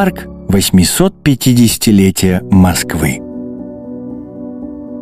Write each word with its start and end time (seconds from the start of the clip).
Парк 0.00 0.26
850-летия 0.48 2.42
Москвы. 2.50 3.20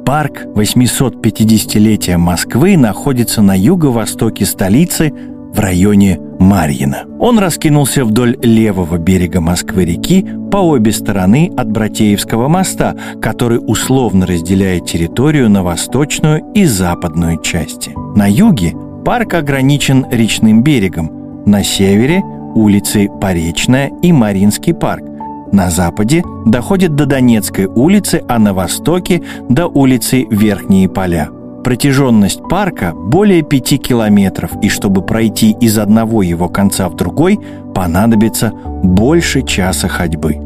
Парк 0.05 0.47
850-летия 0.57 2.19
Москвы 2.19 2.77
находится 2.77 3.41
на 3.41 3.57
юго-востоке 3.57 4.45
столицы 4.45 5.13
в 5.55 5.61
районе 5.61 6.19
Марьино. 6.41 7.05
Он 7.21 7.39
раскинулся 7.39 8.05
вдоль 8.05 8.37
левого 8.43 8.99
берега 8.99 9.41
Москвы-реки 9.41 10.27
по 10.51 10.57
обе 10.57 10.91
стороны 10.91 11.53
от 11.57 11.71
Братеевского 11.71 12.49
моста, 12.49 12.97
который 13.23 13.61
условно 13.65 14.27
разделяет 14.27 14.87
территорию 14.87 15.49
на 15.49 15.63
восточную 15.63 16.43
и 16.57 16.65
западную 16.65 17.41
части. 17.41 17.93
На 18.17 18.27
юге 18.27 18.75
парк 19.05 19.35
ограничен 19.35 20.07
речным 20.11 20.65
берегом, 20.65 21.45
на 21.47 21.63
севере– 21.63 22.21
улицей 22.55 23.09
Поречная 23.21 23.91
и 24.03 24.13
Маринский 24.13 24.75
парк, 24.75 25.05
на 25.53 25.71
западе 25.71 26.23
доходит 26.45 26.95
до 26.95 27.07
Донецкой 27.07 27.67
улицы, 27.67 28.23
а 28.29 28.39
на 28.39 28.53
востоке– 28.53 29.23
до 29.49 29.67
улицы 29.67 30.27
Верхние 30.31 30.89
поля– 30.89 31.29
Протяженность 31.65 32.41
парка 32.49 32.95
более 32.95 33.43
пяти 33.43 33.79
километров, 33.79 34.53
и 34.63 34.69
чтобы 34.69 35.03
пройти 35.03 35.51
из 35.61 35.77
одного 35.77 36.23
его 36.23 36.49
конца 36.49 36.89
в 36.89 36.95
другой, 36.95 37.39
понадобится 37.75 38.53
больше 38.83 39.43
часа 39.43 39.89
ходьбы. 39.89 40.37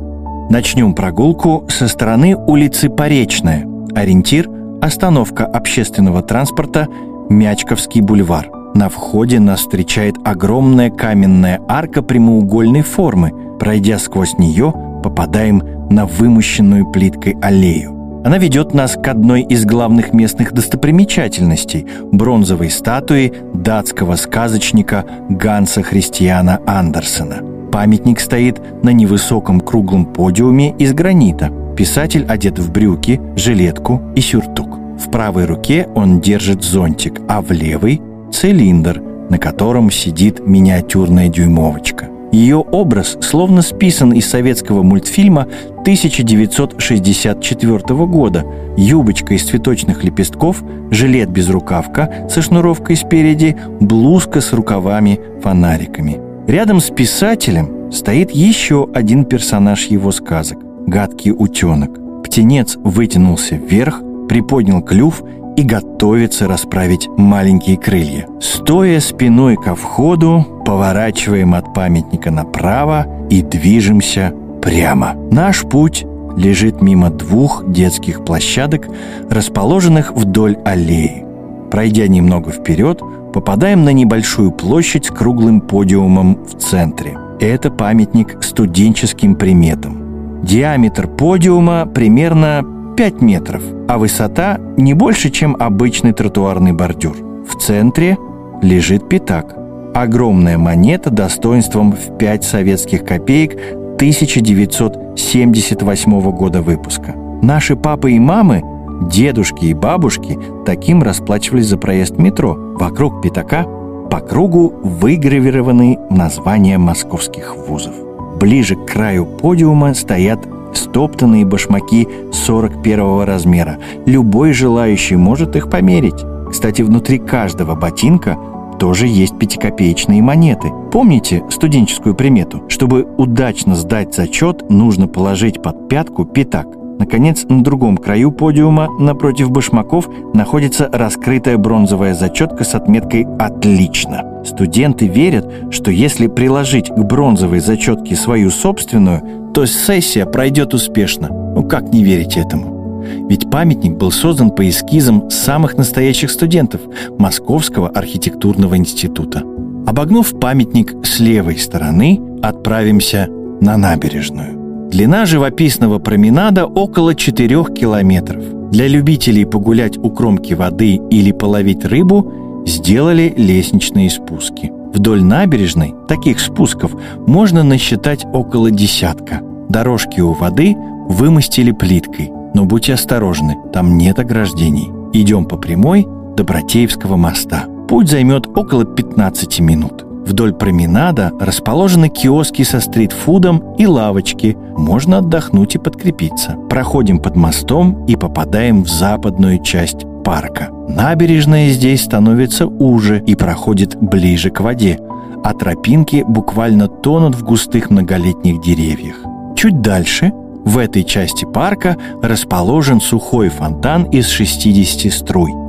Начнем 0.51 0.95
прогулку 0.95 1.65
со 1.69 1.87
стороны 1.87 2.35
улицы 2.35 2.91
Поречная. 2.91 3.67
Ориентир– 3.95 4.49
остановка 4.83 5.47
общественного 5.47 6.23
транспорта 6.23 6.89
Мячковский 7.29 8.01
бульвар. 8.01 8.62
На 8.75 8.89
входе 8.89 9.39
нас 9.39 9.61
встречает 9.61 10.17
огромная 10.25 10.91
каменная 10.91 11.61
арка 11.69 12.03
прямоугольной 12.03 12.83
формы. 12.83 13.33
Пройдя 13.59 13.99
сквозь 13.99 14.39
нее, 14.39 14.73
попадаем 15.03 15.63
на 15.91 16.07
вымощенную 16.07 16.91
плиткой 16.91 17.37
аллею. 17.43 18.23
Она 18.25 18.39
ведет 18.39 18.73
нас 18.73 18.95
к 18.95 19.07
одной 19.09 19.43
из 19.43 19.65
главных 19.65 20.15
местных 20.15 20.53
достопримечательностей– 20.53 21.87
бронзовой 22.13 22.71
статуи 22.71 23.33
датского 23.53 24.15
сказочника 24.17 25.05
Ганса 25.29 25.83
Христиана 25.83 26.61
Андерсена. 26.67 27.43
Памятник 27.73 28.21
стоит 28.21 28.61
на 28.85 28.91
невысоком 28.91 29.61
круглом 29.61 30.07
подиуме 30.07 30.75
из 30.79 30.93
гранита. 30.93 31.51
Писатель 31.77 32.25
одет 32.27 32.59
в 32.59 32.71
брюки, 32.71 33.21
жилетку 33.35 34.01
и 34.15 34.21
сюртук. 34.21 34.79
В 34.99 35.11
правой 35.11 35.47
руке 35.47 35.89
он 35.95 36.21
держит 36.21 36.63
зонтик, 36.63 37.21
а 37.29 37.43
в 37.43 37.51
левой– 37.51 38.01
цилиндр, 38.33 39.03
на 39.31 39.39
котором 39.39 39.91
сидит 39.91 40.47
миниатюрная 40.47 41.29
дюймовочка. 41.29 42.09
Ее 42.33 42.57
образ 42.57 43.19
словно 43.21 43.61
списан 43.61 44.13
из 44.13 44.29
советского 44.29 44.83
мультфильма 44.83 45.47
1964 45.81 48.07
года. 48.07 48.47
Юбочка 48.79 49.35
из 49.35 49.45
цветочных 49.45 50.03
лепестков, 50.03 50.65
жилет 50.91 51.29
без 51.29 51.51
рукавка 51.51 52.27
со 52.31 52.41
шнуровкой 52.41 52.97
спереди, 52.97 53.55
блузка 53.81 54.41
с 54.41 54.55
рукавами-фонариками. 54.55 56.19
Рядом 56.47 56.81
с 56.81 56.91
писателем 56.91 57.93
стоит 57.93 58.31
еще 58.31 58.89
один 58.95 59.27
персонаж 59.27 59.85
его 59.85 60.11
сказок– 60.11 60.59
гадкий 60.87 61.33
утенок. 61.33 61.91
Птенец 62.25 62.77
вытянулся 62.77 63.57
вверх, 63.57 64.01
приподнял 64.29 64.81
клюв 64.81 65.23
и 65.57 65.63
готовится 65.63 66.49
расправить 66.49 67.09
маленькие 67.17 67.77
крылья. 67.77 68.27
Стоя 68.41 69.01
спиной 69.01 69.57
ко 69.57 69.75
входу, 69.75 70.47
поворачиваем 70.65 71.55
от 71.55 71.75
памятника 71.75 72.31
направо 72.31 73.07
и 73.31 73.43
движемся 73.43 74.33
прямо. 74.63 75.15
Наш 75.31 75.63
путь 75.63 76.05
лежит 76.37 76.81
мимо 76.81 77.11
двух 77.11 77.65
детских 77.67 78.25
площадок, 78.25 78.89
расположенных 79.29 80.13
вдоль 80.13 80.57
аллеи. 80.65 81.25
Пройдя 81.71 82.07
немного 82.07 82.51
вперед, 82.51 83.01
попадаем 83.33 83.85
на 83.85 83.93
небольшую 83.93 84.53
площадь 84.53 85.07
с 85.07 85.11
круглым 85.11 85.61
подиумом 85.61 86.45
в 86.45 86.59
центре. 86.59 87.19
Это 87.41 87.71
памятник 87.71 88.43
студенческим 88.43 89.35
приметам. 89.35 90.43
Диаметр 90.43 91.09
подиума 91.09 91.87
примерно 91.87 92.63
5 92.97 93.23
метров, 93.23 93.63
а 93.89 93.99
высота 93.99 94.59
не 94.77 94.95
больше, 94.95 95.31
чем 95.31 95.57
обычный 95.59 96.13
тротуарный 96.13 96.73
бордюр. 96.73 97.17
В 97.49 97.57
центре 97.57 98.17
лежит 98.63 99.09
пятак. 99.09 99.57
Огромная 99.95 100.59
монета 100.59 101.11
достоинством 101.11 101.93
в 101.93 102.17
5 102.17 102.45
советских 102.45 103.05
копеек 103.05 103.59
1978 103.97 106.31
года 106.31 106.63
выпуска. 106.63 107.15
Наши 107.43 107.77
папы 107.77 108.13
и 108.13 108.19
мамы, 108.19 108.63
дедушки 109.11 109.67
и 109.67 109.75
бабушки 109.75 110.39
таким 110.65 111.03
расплачивались 111.03 111.67
за 111.67 111.77
проезд 111.77 112.17
метро. 112.19 112.57
Вокруг 112.79 113.21
пятака 113.21 113.67
по 114.11 114.21
кругу 114.21 114.73
выгравированы 114.83 115.99
названия 116.11 116.79
московских 116.79 117.55
вузов. 117.57 117.95
Ближе 118.39 118.77
к 118.77 118.87
краю 118.87 119.27
подиума 119.27 119.93
стоят 119.95 120.47
стоптанные 120.75 121.45
башмаки 121.45 122.09
41 122.33 123.23
размера. 123.23 123.79
Любой 124.07 124.53
желающий 124.53 125.17
может 125.17 125.57
их 125.57 125.71
померить. 125.71 126.25
Кстати, 126.51 126.83
внутри 126.83 127.19
каждого 127.19 127.75
ботинка 127.75 128.37
тоже 128.79 129.07
есть 129.07 129.39
пятикопеечные 129.39 130.23
монеты. 130.23 130.71
Помните 130.91 131.43
студенческую 131.51 132.15
примету? 132.15 132.65
Чтобы 132.69 133.07
удачно 133.17 133.77
сдать 133.77 134.15
зачет, 134.15 134.69
нужно 134.69 135.09
положить 135.09 135.63
под 135.63 135.89
пятку 135.89 136.25
пятак. 136.25 136.82
Наконец, 137.03 137.45
на 137.49 137.65
другом 137.65 137.97
краю 137.97 138.31
подиума, 138.31 138.89
напротив 139.01 139.51
башмаков, 139.51 140.09
находится 140.35 140.89
раскрытая 140.93 141.59
бронзовая 141.59 142.15
зачетка 142.15 142.63
с 142.63 142.77
отметкой 142.77 143.27
«Отлично». 143.41 144.23
Студенты 144.45 145.09
верят, 145.09 145.53
что 145.73 145.91
если 145.91 146.29
приложить 146.29 146.91
к 146.91 146.99
бронзовой 146.99 147.59
зачетке 147.59 148.15
свою 148.15 148.51
собственную, 148.51 149.51
то 149.53 149.67
сессия 149.67 150.27
пройдет 150.27 150.75
успешно. 150.75 151.27
Ну 151.29 151.65
как 151.65 151.93
не 151.93 152.05
верить 152.05 152.37
этому? 152.37 153.03
Ведь 153.29 153.51
памятник 153.51 153.97
был 153.97 154.13
создан 154.13 154.53
по 154.53 154.69
эскизам 154.69 155.29
самых 155.29 155.77
настоящих 155.77 156.31
студентов 156.31 156.83
Московского 157.19 157.89
архитектурного 157.89 158.77
института. 158.77 159.43
Обогнув 159.89 160.39
памятник 160.39 160.95
с 161.05 161.19
левой 161.19 161.59
стороны, 161.59 162.21
отправимся 162.45 163.27
на 163.61 163.77
набережную. 163.77 164.62
Длина 164.93 165.27
живописного 165.27 165.99
променада 165.99 166.67
около 166.67 167.15
4 167.15 167.65
километров. 167.75 168.71
Для 168.71 168.87
любителей 168.87 169.45
погулять 169.45 169.99
у 169.99 170.11
кромки 170.11 170.55
воды 170.55 171.01
или 171.11 171.33
половить 171.33 171.85
рыбу 171.85 172.63
сделали 172.67 173.35
лестничные 173.37 174.09
спуски– 174.09 174.71
Вдоль 174.93 175.23
набережной 175.23 175.95
таких 176.07 176.39
спусков 176.39 176.93
можно 177.27 177.63
насчитать 177.63 178.27
около 178.33 178.71
десятка. 178.71 179.41
Дорожки 179.69 180.21
у 180.21 180.33
воды 180.33 180.77
вымостили 181.09 181.73
плиткой, 181.73 182.31
но 182.55 182.67
будьте 182.67 182.93
осторожны, 182.93 183.57
там 183.73 183.97
нет 183.97 184.19
ограждений. 184.19 184.91
Идем 185.15 185.47
по 185.47 185.57
прямой 185.57 186.07
до 186.37 186.45
Братеевского 186.45 187.17
моста. 187.17 187.65
Путь 187.89 188.11
займет 188.11 188.47
около 188.47 188.85
15 188.85 189.61
минут. 189.61 190.05
Вдоль 190.27 190.53
променада 190.53 191.33
расположены 191.41 192.09
киоски 192.09 192.63
со 192.63 192.81
стритфудом 192.81 193.75
и 193.77 193.87
лавочки. 193.87 194.57
Можно 194.77 195.19
отдохнуть 195.19 195.75
и 195.75 195.79
подкрепиться. 195.79 196.57
Проходим 196.71 197.19
под 197.19 197.37
мостом 197.37 198.05
и 198.07 198.17
попадаем 198.17 198.85
в 198.85 198.89
западную 198.89 199.63
часть 199.63 200.07
парка. 200.25 200.69
Набережная 200.89 201.71
здесь 201.71 202.05
становится 202.05 202.67
уже 202.67 203.21
и 203.21 203.35
проходит 203.35 203.97
ближе 204.01 204.51
к 204.51 204.61
воде, 204.61 204.99
а 205.43 205.55
тропинки 205.55 206.25
буквально 206.27 206.87
тонут 206.87 207.35
в 207.35 207.43
густых 207.43 207.91
многолетних 207.91 208.63
деревьях. 208.63 209.17
Чуть 209.57 209.81
дальше, 209.81 210.33
в 210.65 210.79
этой 210.79 211.03
части 211.03 211.45
парка, 211.45 211.97
расположен 212.23 213.01
сухой 213.01 213.49
фонтан 213.49 214.05
из 214.05 214.29
60 214.29 215.13
струй. 215.13 215.62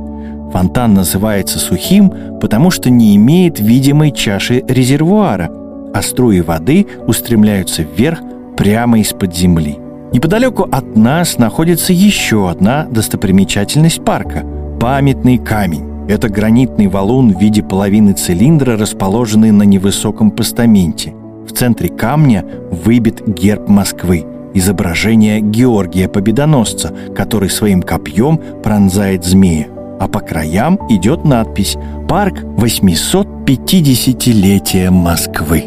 Фонтан 0.54 0.94
называется 0.94 1.58
сухим, 1.58 2.12
потому 2.40 2.70
что 2.70 2.88
не 2.88 3.16
имеет 3.16 3.58
видимой 3.58 4.12
чаши 4.12 4.62
резервуара, 4.68 5.50
а 5.92 6.00
струи 6.00 6.42
воды 6.42 6.86
устремляются 7.08 7.82
вверх 7.82 8.20
прямо 8.56 9.00
из-под 9.00 9.34
земли. 9.34 9.80
Неподалеку 10.12 10.68
от 10.70 10.94
нас 10.94 11.38
находится 11.38 11.92
еще 11.92 12.48
одна 12.48 12.86
достопримечательность 12.88 14.04
парка– 14.04 14.44
памятный 14.80 15.38
камень. 15.38 16.06
Это 16.08 16.28
гранитный 16.28 16.86
валун 16.86 17.34
в 17.34 17.40
виде 17.40 17.64
половины 17.64 18.12
цилиндра, 18.12 18.76
расположенный 18.76 19.50
на 19.50 19.64
невысоком 19.64 20.30
постаменте. 20.30 21.14
В 21.48 21.52
центре 21.52 21.88
камня 21.88 22.44
выбит 22.70 23.26
герб 23.26 23.68
Москвы– 23.68 24.24
изображение 24.54 25.40
Георгия 25.40 26.08
Победоносца, 26.08 26.94
который 27.16 27.50
своим 27.50 27.82
копьем 27.82 28.38
пронзает 28.62 29.24
змея. 29.24 29.73
А 30.04 30.06
по 30.06 30.20
краям 30.20 30.78
идет 30.90 31.24
надпись 31.24 31.76
«Парк 32.06 32.44
850-летия 32.58 34.90
Москвы». 34.90 35.64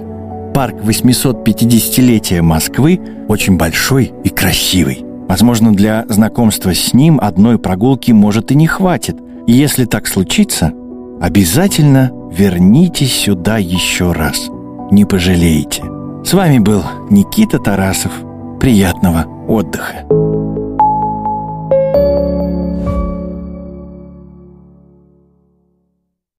парк 0.53 0.75
850-летия 0.83 2.43
Москвы 2.43 2.99
очень 3.27 3.57
большой 3.57 4.13
и 4.23 4.29
красивый. 4.29 5.03
Возможно, 5.27 5.73
для 5.73 6.05
знакомства 6.07 6.75
с 6.75 6.93
ним 6.93 7.19
одной 7.19 7.57
прогулки 7.57 8.11
может 8.11 8.51
и 8.51 8.55
не 8.55 8.67
хватит. 8.67 9.17
И 9.47 9.53
если 9.53 9.85
так 9.85 10.05
случится, 10.05 10.71
обязательно 11.19 12.11
вернитесь 12.31 13.15
сюда 13.15 13.57
еще 13.57 14.11
раз. 14.11 14.51
Не 14.91 15.05
пожалеете. 15.05 15.81
С 16.23 16.31
вами 16.31 16.59
был 16.59 16.83
Никита 17.09 17.57
Тарасов. 17.57 18.11
Приятного 18.59 19.25
отдыха. 19.47 20.05